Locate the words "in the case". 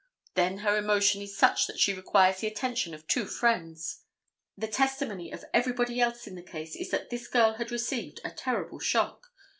6.25-6.75